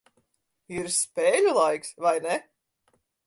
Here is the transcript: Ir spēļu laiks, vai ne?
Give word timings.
Ir 0.77 0.87
spēļu 0.95 1.53
laiks, 1.59 1.93
vai 2.07 2.17
ne? 2.27 2.39